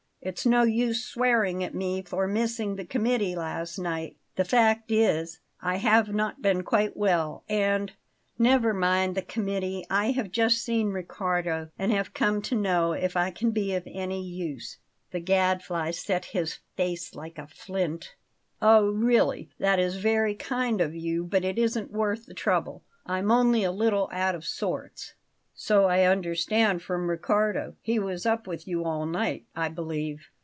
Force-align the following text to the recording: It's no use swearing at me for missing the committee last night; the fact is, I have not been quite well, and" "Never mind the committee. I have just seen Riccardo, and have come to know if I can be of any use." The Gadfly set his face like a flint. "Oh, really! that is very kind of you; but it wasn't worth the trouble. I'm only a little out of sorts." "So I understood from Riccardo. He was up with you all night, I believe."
It's 0.23 0.45
no 0.45 0.61
use 0.61 1.03
swearing 1.03 1.63
at 1.63 1.73
me 1.73 2.03
for 2.03 2.27
missing 2.27 2.75
the 2.75 2.85
committee 2.85 3.35
last 3.35 3.79
night; 3.79 4.17
the 4.35 4.45
fact 4.45 4.91
is, 4.91 5.39
I 5.61 5.77
have 5.77 6.13
not 6.13 6.43
been 6.43 6.61
quite 6.61 6.95
well, 6.95 7.43
and" 7.49 7.91
"Never 8.37 8.71
mind 8.71 9.15
the 9.15 9.23
committee. 9.23 9.83
I 9.89 10.11
have 10.11 10.29
just 10.31 10.59
seen 10.59 10.89
Riccardo, 10.91 11.71
and 11.79 11.91
have 11.91 12.13
come 12.13 12.43
to 12.43 12.55
know 12.55 12.91
if 12.93 13.17
I 13.17 13.31
can 13.31 13.49
be 13.49 13.73
of 13.73 13.81
any 13.87 14.23
use." 14.23 14.77
The 15.09 15.21
Gadfly 15.21 15.89
set 15.89 16.25
his 16.25 16.59
face 16.77 17.15
like 17.15 17.39
a 17.39 17.47
flint. 17.47 18.13
"Oh, 18.61 18.91
really! 18.91 19.49
that 19.57 19.79
is 19.79 19.95
very 19.95 20.35
kind 20.35 20.81
of 20.81 20.93
you; 20.93 21.23
but 21.23 21.43
it 21.43 21.57
wasn't 21.57 21.89
worth 21.91 22.27
the 22.27 22.35
trouble. 22.35 22.83
I'm 23.07 23.31
only 23.31 23.63
a 23.63 23.71
little 23.71 24.07
out 24.11 24.35
of 24.35 24.45
sorts." 24.45 25.15
"So 25.53 25.85
I 25.85 26.05
understood 26.05 26.81
from 26.81 27.07
Riccardo. 27.07 27.75
He 27.83 27.99
was 27.99 28.25
up 28.25 28.47
with 28.47 28.67
you 28.67 28.83
all 28.83 29.05
night, 29.05 29.45
I 29.55 29.69
believe." 29.69 30.29